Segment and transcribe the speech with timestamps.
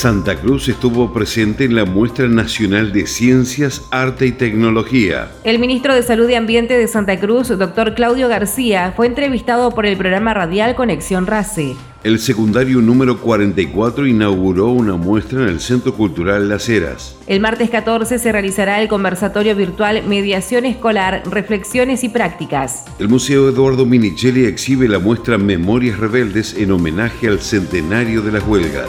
[0.00, 5.30] Santa Cruz estuvo presente en la Muestra Nacional de Ciencias, Arte y Tecnología.
[5.44, 9.84] El ministro de Salud y Ambiente de Santa Cruz, doctor Claudio García, fue entrevistado por
[9.84, 11.76] el programa radial Conexión RACE.
[12.02, 17.18] El secundario número 44 inauguró una muestra en el Centro Cultural Las Heras.
[17.26, 22.86] El martes 14 se realizará el conversatorio virtual Mediación Escolar, Reflexiones y Prácticas.
[22.98, 28.48] El Museo Eduardo Minichelli exhibe la muestra Memorias Rebeldes en homenaje al centenario de las
[28.48, 28.88] huelgas.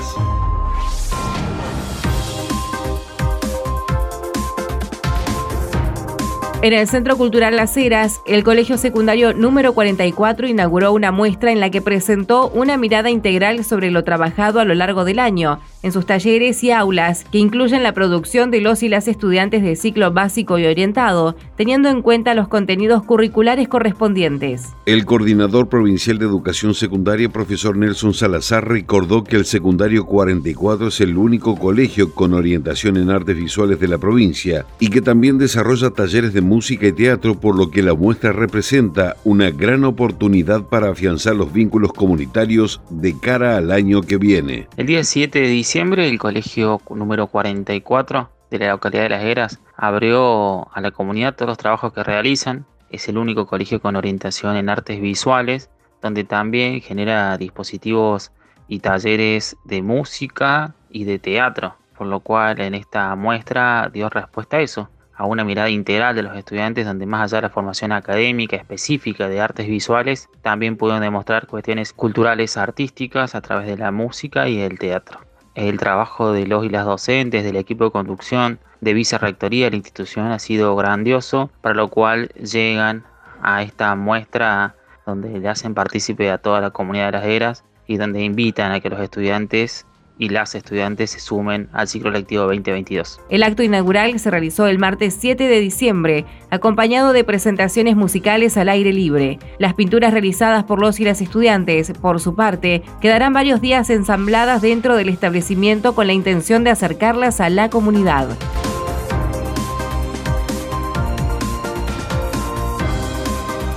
[6.64, 11.60] En el Centro Cultural Las Heras, el Colegio Secundario número 44 inauguró una muestra en
[11.60, 15.92] la que presentó una mirada integral sobre lo trabajado a lo largo del año, en
[15.92, 20.12] sus talleres y aulas, que incluyen la producción de los y las estudiantes de ciclo
[20.12, 24.70] básico y orientado, teniendo en cuenta los contenidos curriculares correspondientes.
[24.86, 31.02] El coordinador provincial de educación secundaria, profesor Nelson Salazar, recordó que el secundario 44 es
[31.02, 35.90] el único colegio con orientación en artes visuales de la provincia y que también desarrolla
[35.90, 40.90] talleres de música y teatro, por lo que la muestra representa una gran oportunidad para
[40.90, 44.68] afianzar los vínculos comunitarios de cara al año que viene.
[44.76, 49.62] El día 7 de diciembre, el colegio número 44 de la localidad de Las Heras
[49.78, 52.66] abrió a la comunidad todos los trabajos que realizan.
[52.90, 55.70] Es el único colegio con orientación en artes visuales,
[56.02, 58.34] donde también genera dispositivos
[58.68, 64.58] y talleres de música y de teatro, por lo cual en esta muestra dio respuesta
[64.58, 64.90] a eso
[65.22, 69.28] a una mirada integral de los estudiantes donde más allá de la formación académica específica
[69.30, 74.60] de artes visuales, también pudieron demostrar cuestiones culturales artísticas a través de la música y
[74.60, 75.20] el teatro.
[75.54, 79.78] El trabajo de los y las docentes, del equipo de conducción, de vicerrectoría de la
[79.78, 83.04] institución ha sido grandioso, para lo cual llegan
[83.44, 84.74] a esta muestra
[85.06, 88.80] donde le hacen partícipe a toda la comunidad de las eras y donde invitan a
[88.80, 89.86] que los estudiantes
[90.22, 93.20] y las estudiantes se sumen al ciclo lectivo 2022.
[93.30, 98.70] El acto inaugural se realizó el martes 7 de diciembre, acompañado de presentaciones musicales al
[98.70, 99.40] aire libre.
[99.58, 104.62] Las pinturas realizadas por los y las estudiantes, por su parte, quedarán varios días ensambladas
[104.62, 108.30] dentro del establecimiento con la intención de acercarlas a la comunidad.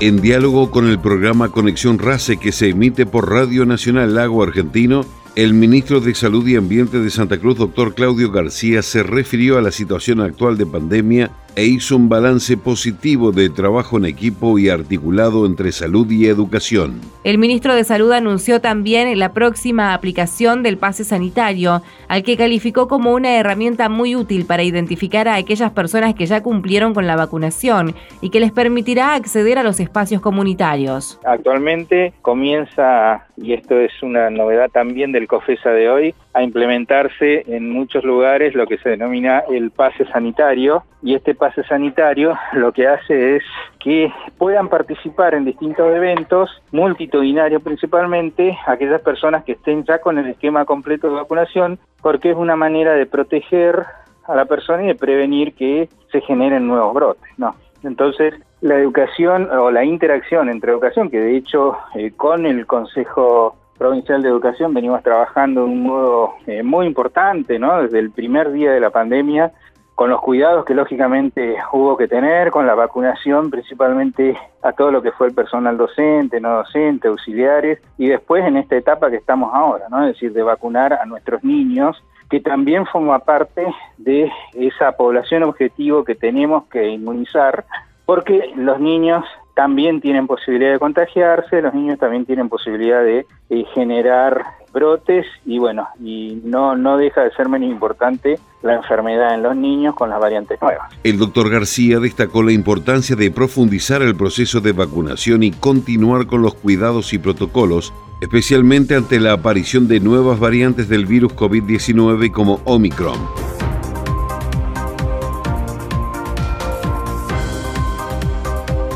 [0.01, 5.07] En diálogo con el programa Conexión RACE que se emite por Radio Nacional Lago Argentino,
[5.37, 9.63] el ministro de Salud y Ambiente de Santa Cruz, doctor Claudio García, se refirió a
[9.63, 14.69] la situación actual de pandemia e hizo un balance positivo de trabajo en equipo y
[14.69, 17.01] articulado entre salud y educación.
[17.23, 22.89] El ministro de Salud anunció también la próxima aplicación del pase sanitario, al que calificó
[22.89, 27.17] como una herramienta muy útil para identificar a aquellas personas que ya cumplieron con la
[27.17, 31.21] vacunación y que les permitirá acceder a los espacios comunitarios.
[31.25, 37.71] Actualmente comienza, y esto es una novedad también del COFESA de hoy, a implementarse en
[37.71, 42.89] muchos lugares lo que se denomina el pase sanitario y este pase sanitario lo que
[42.89, 43.45] hace es
[43.79, 50.27] que puedan participar en distintos eventos, multitudinarios principalmente, aquellas personas que estén ya con el
[50.27, 53.85] esquema completo de vacunación, porque es una manera de proteger
[54.27, 57.55] a la persona y de prevenir que se generen nuevos brotes, ¿no?
[57.85, 63.57] Entonces, la educación o la interacción entre educación, que de hecho eh, con el Consejo
[63.85, 67.83] Provincial de Educación venimos trabajando de un modo eh, muy importante, ¿no?
[67.83, 69.53] Desde el primer día de la pandemia,
[69.95, 75.03] con los cuidados que lógicamente hubo que tener, con la vacunación principalmente a todo lo
[75.03, 79.53] que fue el personal docente, no docente, auxiliares, y después en esta etapa que estamos
[79.53, 80.01] ahora, ¿no?
[80.07, 83.67] Es decir, de vacunar a nuestros niños, que también forma parte
[83.99, 87.67] de esa población objetivo que tenemos que inmunizar,
[88.07, 93.65] porque los niños también tienen posibilidad de contagiarse, los niños también tienen posibilidad de eh,
[93.75, 99.43] generar brotes y bueno, y no, no deja de ser menos importante la enfermedad en
[99.45, 100.91] los niños con las variantes nuevas.
[101.05, 106.43] El doctor García destacó la importancia de profundizar el proceso de vacunación y continuar con
[106.43, 112.61] los cuidados y protocolos, especialmente ante la aparición de nuevas variantes del virus COVID-19 como
[112.65, 113.54] Omicron.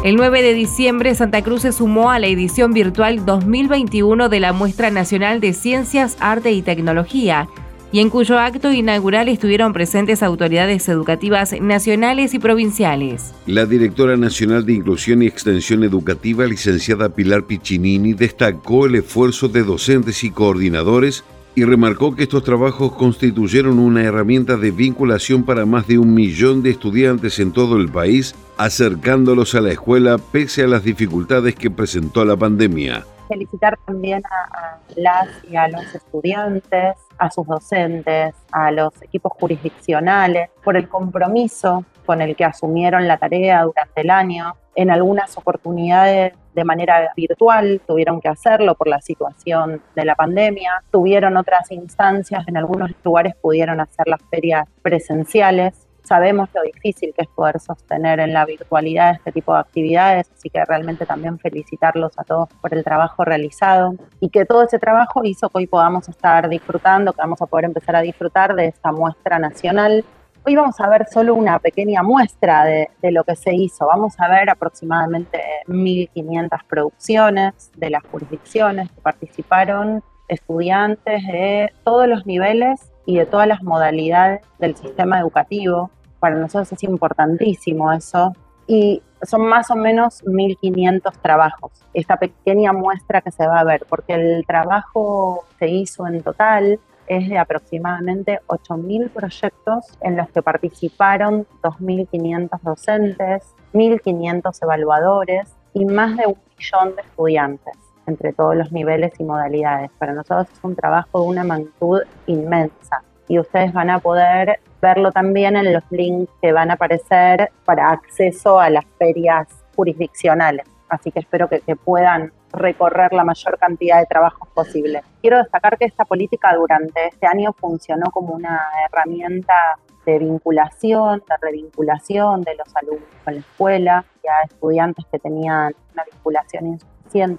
[0.09, 4.55] El 9 de diciembre, Santa Cruz se sumó a la edición virtual 2021 de la
[4.55, 7.47] Muestra Nacional de Ciencias, Arte y Tecnología.
[7.93, 13.35] y en cuyo acto inaugural estuvieron presentes autoridades educativas nacionales y provinciales.
[13.47, 19.63] La directora nacional de Inclusión y Extensión Educativa, licenciada Pilar Piccinini, destacó el esfuerzo de
[19.63, 21.23] docentes y coordinadores
[21.59, 26.63] y remarcó que estos trabajos constituyeron una herramienta de vinculación para más de un millón
[26.63, 31.69] de estudiantes en todo el país, acercándolos a la escuela pese a las dificultades que
[31.69, 33.05] presentó la pandemia.
[33.27, 40.51] Felicitar también a, las y a los estudiantes, a sus docentes, a los equipos jurisdiccionales
[40.65, 44.55] por el compromiso con el que asumieron la tarea durante el año.
[44.75, 50.83] En algunas oportunidades de manera virtual, tuvieron que hacerlo por la situación de la pandemia,
[50.91, 55.88] tuvieron otras instancias, en algunos lugares pudieron hacer las ferias presenciales.
[56.09, 60.49] Sabemos lo difícil que es poder sostener en la virtualidad este tipo de actividades, así
[60.49, 65.23] que realmente también felicitarlos a todos por el trabajo realizado y que todo ese trabajo
[65.25, 68.91] hizo que hoy podamos estar disfrutando, que vamos a poder empezar a disfrutar de esta
[68.91, 70.05] muestra nacional
[70.47, 73.87] Hoy vamos a ver solo una pequeña muestra de, lo que se hizo.
[73.87, 82.25] Vamos a ver aproximadamente 1.500 producciones de las jurisdicciones que participaron, estudiantes de todos los
[82.25, 85.91] niveles y de todas las modalidades del sistema educativo.
[86.21, 88.33] Para nosotros es importantísimo eso.
[88.67, 93.85] Y son más o menos 1.500 trabajos, esta pequeña muestra que se va a ver,
[93.89, 96.79] porque el trabajo se hizo en total
[97.09, 106.17] es de aproximadamente 8.000 proyectos en los que participaron 2.500 docentes, 1.500 evaluadores y más
[106.17, 107.75] de un millón de estudiantes
[108.07, 109.91] entre todos los niveles y modalidades.
[109.99, 115.13] Para nosotros es un trabajo de una magnitud inmensa y ustedes van a poder verlo
[115.13, 120.67] también en los links que van a aparecer para acceso a las ferias jurisdiccionales.
[120.89, 125.03] Así que espero que, puedan recorrer la mayor cantidad de trabajos posible.
[125.21, 131.35] Quiero destacar que esta política durante este año funcionó como una herramienta de vinculación, de
[131.43, 136.79] revinculación de los alumnos con la escuela, y a estudiantes que tenían una vinculación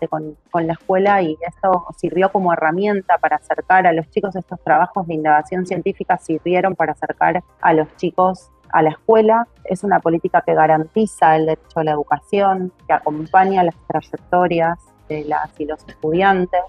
[0.10, 4.60] con, con, la escuela y esto sirvió como herramienta para acercar a los chicos estos
[4.62, 9.48] trabajos de innovación científica, sirvieron para acercar a los chicos a la escuela.
[9.63, 15.25] Es una política que garantiza el derecho a la educación, que acompaña las trayectorias de
[15.25, 16.62] las y los estudiantes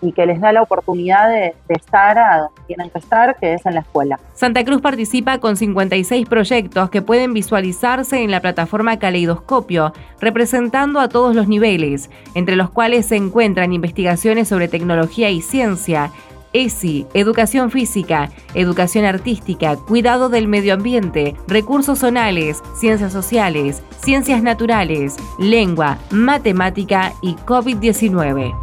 [0.00, 3.64] y que les da la oportunidad de, estar a donde tienen que estar, que es
[3.66, 4.18] en la escuela.
[4.34, 11.08] Santa Cruz participa con 56 proyectos que pueden visualizarse en la plataforma Caleidoscopio, representando a
[11.08, 16.10] todos los niveles, entre los cuales se encuentran investigaciones sobre tecnología y ciencia,
[16.54, 25.16] ESI, educación física, educación artística, cuidado del medio ambiente, recursos zonales, ciencias sociales, ciencias naturales,
[25.38, 28.54] lengua, matemática y COVID-19.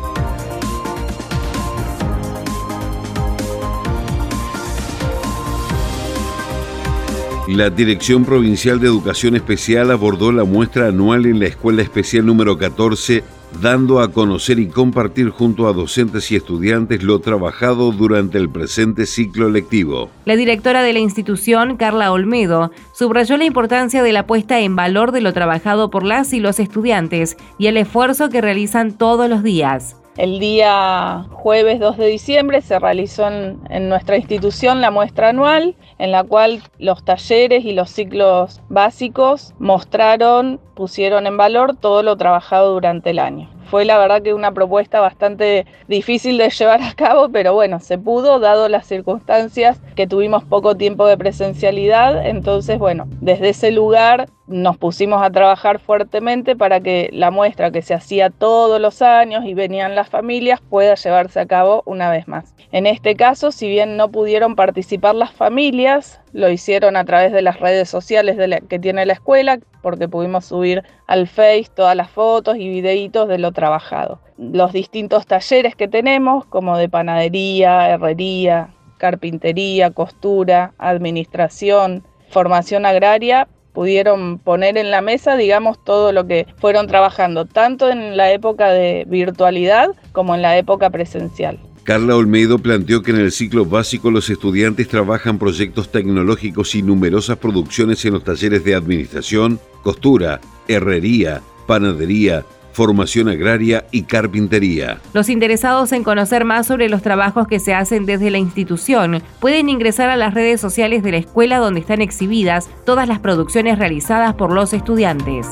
[7.48, 12.56] La Dirección Provincial de Educación Especial abordó la muestra anual en la Escuela Especial número
[12.56, 13.24] 14
[13.60, 19.06] dando a conocer y compartir junto a docentes y estudiantes lo trabajado durante el presente
[19.06, 20.10] ciclo lectivo.
[20.24, 25.12] La directora de la institución, Carla Olmedo, subrayó la importancia de la puesta en valor
[25.12, 29.42] de lo trabajado por las y los estudiantes y el esfuerzo que realizan todos los
[29.42, 29.99] días.
[30.16, 36.10] El día jueves 2 de diciembre se realizó en, nuestra institución la muestra anual, en
[36.10, 42.72] la cual los talleres y los ciclos básicos mostraron, pusieron en valor todo lo trabajado
[42.72, 43.48] durante el año.
[43.70, 47.98] Fue la verdad que una propuesta bastante difícil de llevar a cabo, pero bueno, se
[47.98, 52.26] pudo dado las circunstancias que tuvimos poco tiempo de presencialidad.
[52.26, 57.82] Entonces, bueno, desde ese lugar nos pusimos a trabajar fuertemente para que la muestra que
[57.82, 62.26] se hacía todos los años y venían las familias pueda llevarse a cabo una vez
[62.26, 62.52] más.
[62.72, 67.42] En este caso, si bien no pudieron participar las familias, lo hicieron a través de
[67.42, 68.36] las redes sociales
[68.68, 73.38] que tiene la escuela, porque pudimos subir al Face todas las fotos y videitos de
[73.38, 74.20] lo trabajado.
[74.38, 84.38] Los distintos talleres que tenemos, como de panadería, herrería, carpintería, costura, administración, formación agraria, pudieron
[84.38, 89.04] poner en la mesa, digamos, todo lo que fueron trabajando, tanto en la época de
[89.08, 91.58] virtualidad como en la época presencial.
[91.84, 97.38] Carla Olmedo planteó que en el ciclo básico los estudiantes trabajan proyectos tecnológicos y numerosas
[97.38, 105.00] producciones en los talleres de administración, costura, herrería, panadería, formación agraria y carpintería.
[105.12, 109.68] Los interesados en conocer más sobre los trabajos que se hacen desde la institución pueden
[109.68, 114.34] ingresar a las redes sociales de la escuela donde están exhibidas todas las producciones realizadas
[114.34, 115.46] por los estudiantes.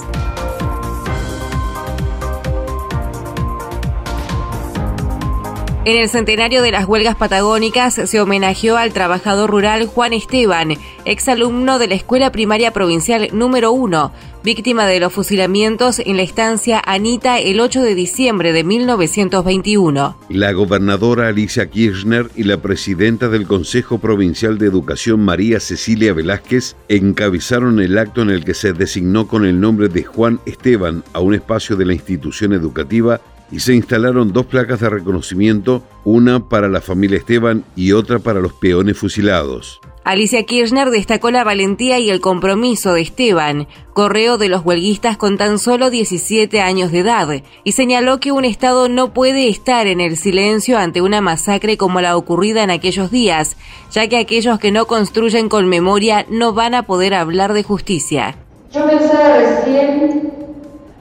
[5.89, 10.75] En el centenario de las huelgas patagónicas se homenajeó al trabajador rural Juan Esteban,
[11.07, 14.13] exalumno de la Escuela Primaria Provincial número 1,
[14.45, 20.19] víctima de los fusilamientos en la estancia Anita el 8 de diciembre de 1921.
[20.29, 26.77] La gobernadora Alicia Kirchner y la presidenta del Consejo Provincial de Educación María Cecilia Velázquez
[26.91, 31.21] encabezaron el acto en el que se designó con el nombre de Juan Esteban a
[31.21, 36.69] un espacio de la institución educativa y se instalaron dos placas de reconocimiento, una para
[36.69, 39.81] la familia Esteban y otra para los peones fusilados.
[40.09, 45.37] Alicia Kirchner destacó la valentía y el compromiso de Esteban, correo de los huelguistas con
[45.37, 47.29] tan solo 17 años de edad,
[47.63, 52.01] y señaló que un Estado no puede estar en el silencio ante una masacre como
[52.01, 53.59] la ocurrida en aquellos días,
[53.91, 58.37] ya que aquellos que no construyen con memoria no van a poder hablar de justicia.
[58.73, 60.33] Yo pensaba recién,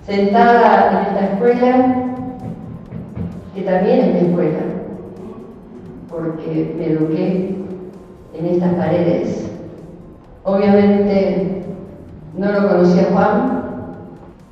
[0.05, 2.16] sentada en esta escuela,
[3.57, 4.59] que también es mi escuela,
[6.11, 7.55] porque me eduqué
[8.35, 9.49] en estas paredes.
[10.43, 11.63] Obviamente
[12.37, 13.63] no lo conocía Juan,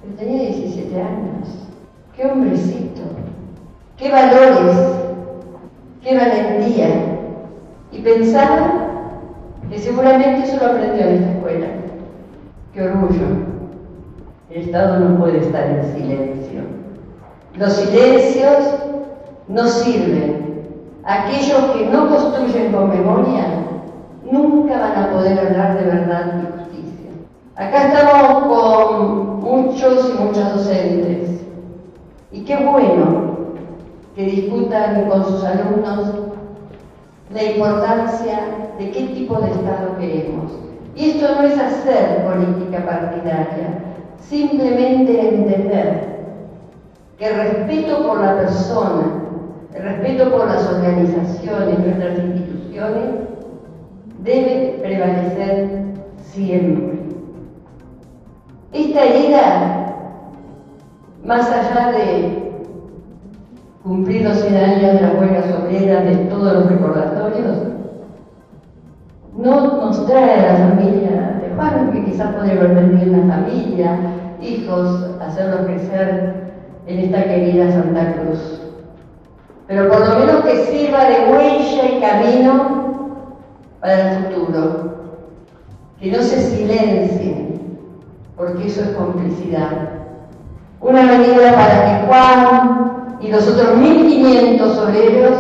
[0.02, 1.68] pero tenía 17 años.
[2.16, 3.02] ¡Qué hombrecito!
[3.98, 4.76] ¡Qué valores!
[6.02, 6.88] ¡Qué valentía!
[7.92, 8.74] Y pensaba
[9.70, 11.68] que seguramente eso lo aprendió en esta escuela.
[12.74, 13.28] ¡Qué orgullo!
[14.50, 16.62] El Estado no puede estar en silencio.
[17.56, 18.86] Los silencios
[19.48, 20.46] no sirven.
[21.04, 23.46] Aquellos que no construyen con memoria
[24.32, 27.12] nunca van a poder hablar de verdad y justicia.
[27.56, 31.42] Acá estamos con muchos y muchas docentes.
[32.32, 33.36] Y qué bueno
[34.16, 36.10] que discutan con sus alumnos
[37.32, 38.40] la importancia
[38.80, 40.52] de qué tipo de Estado queremos.
[40.96, 43.80] Y esto no es hacer política partidaria,
[44.20, 46.16] simplemente entender
[47.18, 49.25] que el respeto por la persona
[49.76, 53.06] el respeto por las organizaciones, nuestras instituciones,
[54.20, 55.70] debe prevalecer
[56.18, 57.00] siempre.
[58.72, 59.96] Esta herida,
[61.26, 62.54] más allá de
[63.84, 67.58] cumplir los 100 años de las huelgas obreras, de todos los recordatorios,
[69.38, 73.98] no nos trae a la familia de Juan, que quizás podría haber una familia,
[74.42, 76.34] hijos, hacerlos crecer
[76.88, 78.65] en esta querida Santa Cruz
[79.68, 82.76] pero por lo menos que sirva de huella y camino
[83.80, 84.96] para el futuro.
[86.00, 87.60] Que no se silencie,
[88.36, 89.90] porque eso es complicidad.
[90.82, 95.40] Una medida para que Juan y los otros 1.500 obreros,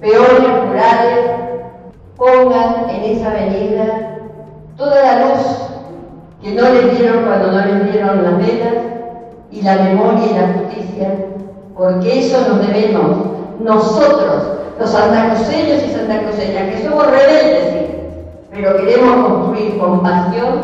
[0.00, 1.30] peores rurales,
[2.16, 4.18] pongan en esa avenida
[4.76, 5.68] toda la luz
[6.42, 8.74] que no les dieron cuando no les dieron las velas
[9.50, 11.14] y la memoria y la justicia
[11.78, 13.18] porque eso nos debemos
[13.60, 14.42] nosotros,
[14.80, 17.90] los santacruceños y santacruceñas, que somos rebeldes,
[18.50, 20.60] pero queremos construir con pasión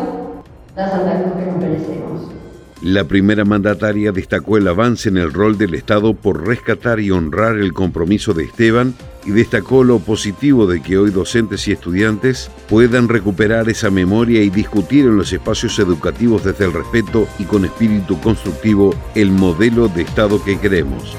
[0.75, 2.34] la Santa Cruz que nos merecemos.
[2.81, 7.57] La primera mandataria destacó el avance en el rol del Estado por rescatar y honrar
[7.57, 8.93] el compromiso de Esteban
[9.25, 14.49] y destacó lo positivo de que hoy docentes y estudiantes puedan recuperar esa memoria y
[14.49, 20.03] discutir en los espacios educativos desde el respeto y con espíritu constructivo el modelo de
[20.03, 21.15] Estado que queremos.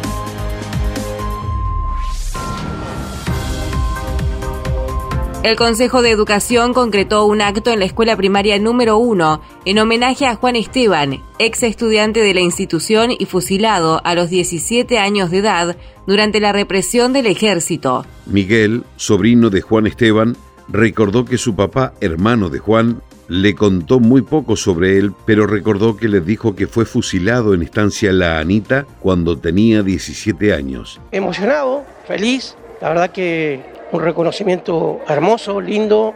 [5.47, 10.27] El Consejo de Educación concretó un acto en la escuela primaria número 1 en homenaje
[10.27, 15.39] a Juan Esteban, ex estudiante de la institución y fusilado a los 17 años de
[15.39, 18.05] edad durante la represión del ejército.
[18.27, 20.37] Miguel, sobrino de Juan Esteban,
[20.67, 25.97] recordó que su papá, hermano de Juan, le contó muy poco sobre él, pero recordó
[25.97, 31.01] que le dijo que fue fusilado en estancia La Anita cuando tenía 17 años.
[31.13, 36.15] Emocionado, feliz, la verdad que un reconocimiento hermoso, lindo,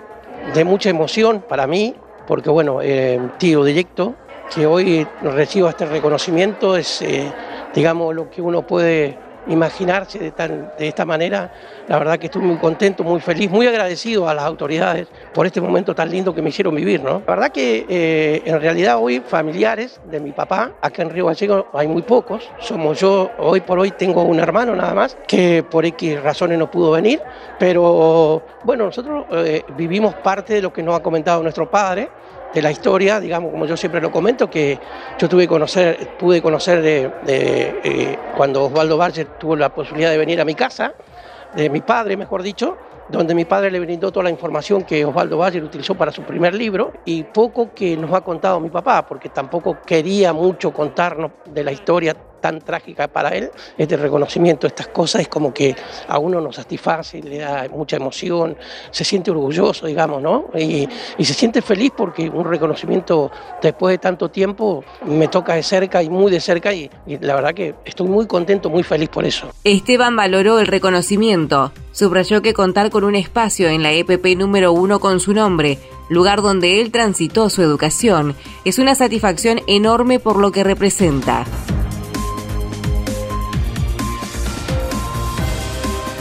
[0.54, 1.94] de mucha emoción para mí,
[2.26, 4.14] porque bueno, eh, tío directo,
[4.54, 7.32] que hoy reciba este reconocimiento es, eh,
[7.74, 10.32] digamos, lo que uno puede imaginarse de,
[10.78, 11.52] de esta manera.
[11.88, 15.60] La verdad que estoy muy contento, muy feliz, muy agradecido a las autoridades por este
[15.60, 17.02] momento tan lindo que me hicieron vivir.
[17.02, 17.22] ¿no?
[17.26, 21.66] La verdad que eh, en realidad hoy familiares de mi papá, acá en Río Gallego
[21.72, 22.48] hay muy pocos.
[22.60, 26.70] Somos yo, hoy por hoy tengo un hermano nada más que por X razones no
[26.70, 27.20] pudo venir,
[27.58, 32.08] pero bueno, nosotros eh, vivimos parte de lo que nos ha comentado nuestro padre
[32.54, 34.78] de la historia, digamos, como yo siempre lo comento, que
[35.18, 40.40] yo tuve conocer, pude conocer de, eh, cuando Osvaldo Barger tuvo la posibilidad de venir
[40.40, 40.92] a mi casa,
[41.54, 42.76] de mi padre, mejor dicho,
[43.08, 46.54] donde mi padre le brindó toda la información que Osvaldo Barger utilizó para su primer
[46.54, 51.64] libro y poco que nos ha contado mi papá, porque tampoco quería mucho contarnos de
[51.64, 55.76] la historia tan trágica para él, este reconocimiento, estas cosas es como que
[56.08, 58.56] a uno nos satisface, le da mucha emoción,
[58.90, 60.46] se siente orgulloso, digamos, ¿no?
[60.58, 60.88] Y,
[61.20, 63.30] se siente feliz porque un reconocimiento
[63.62, 67.36] después de tanto tiempo me toca de cerca y muy de cerca y, y la
[67.36, 69.48] verdad que estoy muy contento, muy feliz por eso.
[69.62, 74.98] Esteban valoró el reconocimiento, subrayó que contar con un espacio en la EPP número uno
[74.98, 75.78] con su nombre,
[76.08, 81.46] lugar donde él transitó su educación, es una satisfacción enorme por lo que representa.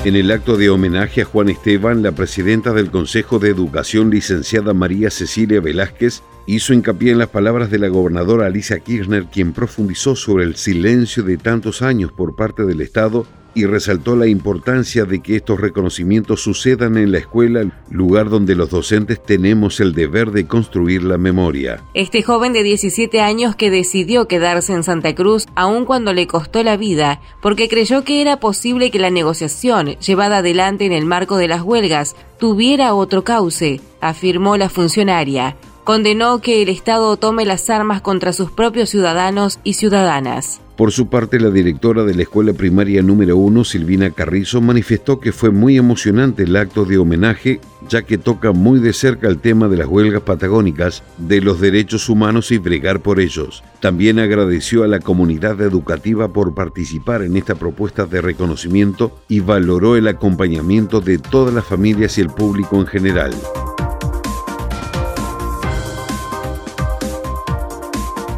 [0.05, 4.73] En el acto de homenaje a Juan Esteban, la presidenta del Consejo de Educación, licenciada
[4.73, 10.15] María Cecilia Velázquez, hizo hincapié en las palabras de la gobernadora Alicia Kirchner, quien profundizó
[10.15, 15.21] sobre el silencio de tantos años por parte del Estado y resaltó la importancia de
[15.21, 20.47] que estos reconocimientos sucedan en la escuela, lugar donde los docentes tenemos el deber de
[20.47, 21.83] construir la memoria.
[21.93, 26.63] Este joven de 17 años que decidió quedarse en Santa Cruz aun cuando le costó
[26.63, 31.37] la vida, porque creyó que era posible que la negociación llevada adelante en el marco
[31.37, 35.55] de las huelgas tuviera otro cauce, afirmó la funcionaria
[35.89, 40.61] condenó que el Estado tome las armas contra sus propios ciudadanos y ciudadanas.
[40.79, 45.33] Por su parte, la directora de la Escuela Primaria número 1, Silvina Carrizo, manifestó que
[45.33, 49.67] fue muy emocionante el acto de homenaje, ya que toca muy de cerca el tema
[49.67, 53.61] de las huelgas patagónicas, de los derechos humanos y bregar por ellos.
[53.81, 59.97] También agradeció a la comunidad educativa por participar en esta propuesta de reconocimiento y valoró
[59.97, 63.33] el acompañamiento de todas las familias y el público en general.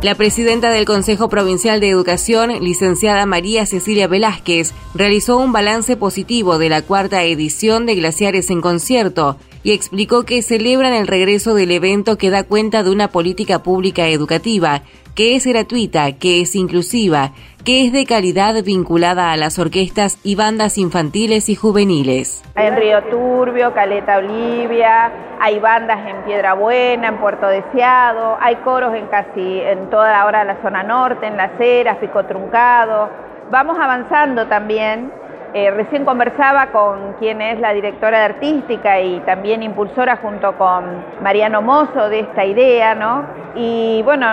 [0.01, 6.57] La presidenta del Consejo Provincial de Educación, licenciada María Cecilia Velázquez, realizó un balance positivo
[6.57, 11.69] de la cuarta edición de Glaciares en Concierto y explicó que celebran el regreso del
[11.69, 14.81] evento que da cuenta de una política pública educativa
[15.13, 17.33] que es gratuita, que es inclusiva,
[17.63, 22.43] que es de calidad vinculada a las orquestas y bandas infantiles y juveniles.
[22.56, 28.93] En Río Turbio, Caleta Olivia, hay bandas en Piedra Buena, en Puerto Deseado, hay coros
[28.95, 33.10] en casi en toda la hora de la zona norte, en Las Heras, Pico Truncado.
[33.52, 35.12] Vamos avanzando también
[35.53, 40.85] eh, recién conversaba con quien es la directora de artística y también impulsora junto con
[41.21, 43.25] Mariano Mozo de esta idea, ¿no?
[43.55, 44.25] Y bueno,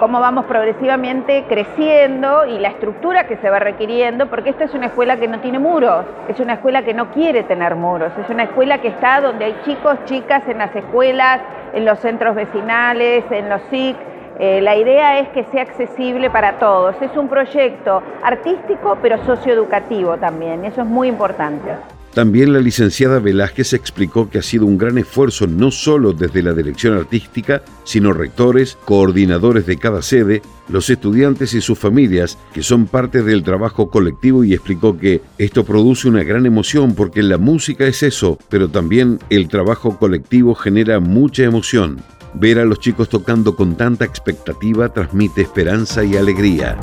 [0.00, 4.86] cómo vamos progresivamente creciendo y la estructura que se va requiriendo, porque esta es una
[4.86, 8.42] escuela que no tiene muros, es una escuela que no quiere tener muros, es una
[8.42, 11.40] escuela que está donde hay chicos, chicas en las escuelas,
[11.74, 13.96] en los centros vecinales, en los SIC
[14.38, 16.94] eh, la idea es que sea accesible para todos.
[17.00, 21.72] Es un proyecto artístico pero socioeducativo también, eso es muy importante.
[22.16, 26.54] También la licenciada Velázquez explicó que ha sido un gran esfuerzo no solo desde la
[26.54, 32.86] dirección artística, sino rectores, coordinadores de cada sede, los estudiantes y sus familias, que son
[32.86, 37.86] parte del trabajo colectivo y explicó que esto produce una gran emoción porque la música
[37.86, 41.98] es eso, pero también el trabajo colectivo genera mucha emoción.
[42.38, 46.78] Ver a los chicos tocando con tanta expectativa transmite esperanza y alegría.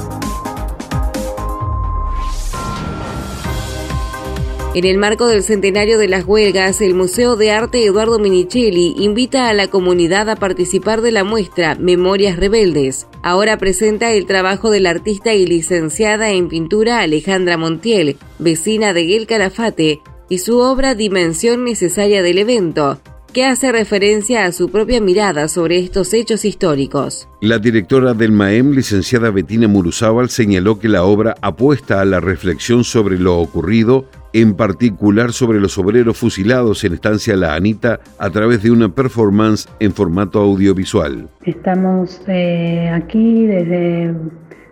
[4.73, 9.47] En el marco del centenario de las huelgas, el Museo de Arte Eduardo Minichelli invita
[9.47, 13.05] a la comunidad a participar de la muestra Memorias Rebeldes.
[13.21, 19.05] Ahora presenta el trabajo de la artista y licenciada en pintura Alejandra Montiel, vecina de
[19.05, 22.99] Guel Calafate, y su obra Dimensión Necesaria del Evento,
[23.33, 27.27] que hace referencia a su propia mirada sobre estos hechos históricos.
[27.41, 32.83] La directora del MAEM, licenciada Betina Muruzábal, señaló que la obra apuesta a la reflexión
[32.83, 38.61] sobre lo ocurrido, en particular sobre los obreros fusilados en Estancia La Anita, a través
[38.61, 41.27] de una performance en formato audiovisual.
[41.43, 44.13] Estamos eh, aquí desde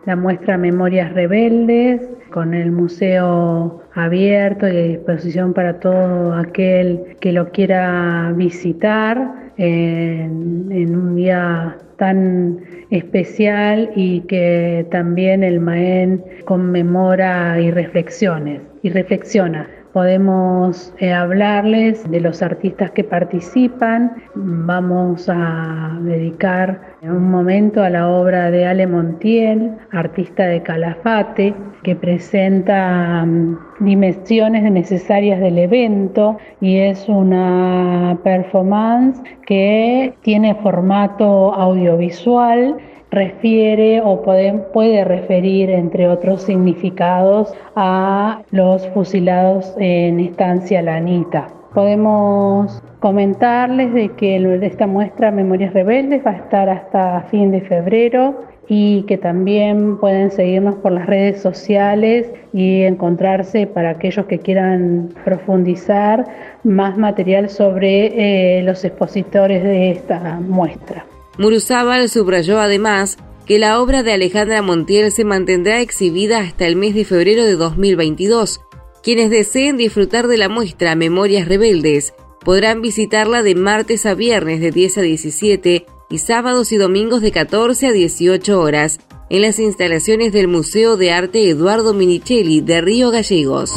[0.05, 7.31] la muestra Memorias Rebeldes, con el museo abierto y a disposición para todo aquel que
[7.31, 17.59] lo quiera visitar en, en un día tan especial y que también el Maén conmemora
[17.59, 24.23] y reflexiones y reflexiona podemos eh, hablarles de los artistas que participan.
[24.35, 31.95] Vamos a dedicar un momento a la obra de Ale Montiel, artista de Calafate, que
[31.95, 42.77] presenta mm, dimensiones necesarias del evento y es una performance que tiene formato audiovisual
[43.11, 51.47] refiere o puede, referir, entre otros significados, a los fusilados en estancia Lanita.
[51.73, 58.43] Podemos comentarles de que esta muestra Memorias Rebeldes va a estar hasta fin de febrero
[58.67, 65.09] y que también pueden seguirnos por las redes sociales y encontrarse para aquellos que quieran
[65.25, 66.25] profundizar
[66.63, 71.05] más material sobre eh, los expositores de esta muestra.
[71.37, 76.95] Muruzábal subrayó además que la obra de Alejandra Montiel se mantendrá exhibida hasta el mes
[76.95, 78.61] de febrero de 2022.
[79.03, 82.13] Quienes deseen disfrutar de la muestra Memorias Rebeldes
[82.43, 87.31] podrán visitarla de martes a viernes de 10 a 17 y sábados y domingos de
[87.31, 93.11] 14 a 18 horas en las instalaciones del Museo de Arte Eduardo Minichelli de Río
[93.11, 93.73] Gallegos.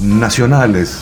[0.00, 1.00] Nacionales.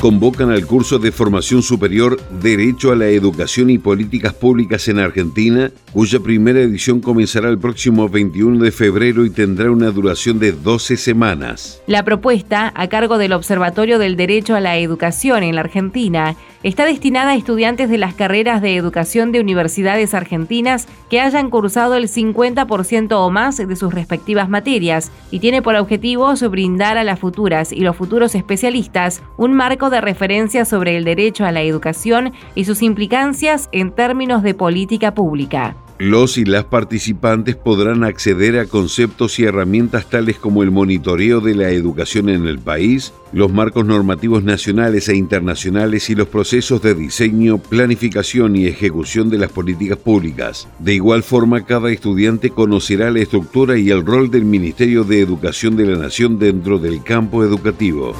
[0.00, 5.70] Convocan al curso de formación superior Derecho a la Educación y Políticas Públicas en Argentina,
[5.92, 10.96] cuya primera edición comenzará el próximo 21 de febrero y tendrá una duración de 12
[10.96, 11.82] semanas.
[11.86, 16.84] La propuesta, a cargo del Observatorio del Derecho a la Educación en la Argentina, está
[16.84, 22.08] destinada a estudiantes de las carreras de educación de universidades argentinas que hayan cursado el
[22.08, 27.72] 50% o más de sus respectivas materias y tiene por objetivo brindar a las futuras
[27.72, 32.64] y los futuros especialistas un marco de referencia sobre el derecho a la educación y
[32.64, 35.76] sus implicancias en términos de política pública.
[36.00, 41.54] Los y las participantes podrán acceder a conceptos y herramientas tales como el monitoreo de
[41.54, 46.94] la educación en el país, los marcos normativos nacionales e internacionales y los procesos de
[46.94, 50.68] diseño, planificación y ejecución de las políticas públicas.
[50.78, 55.76] De igual forma, cada estudiante conocerá la estructura y el rol del Ministerio de Educación
[55.76, 58.14] de la Nación dentro del campo educativo.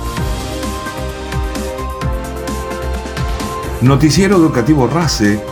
[3.81, 5.41] Noticiero Educativo RACE,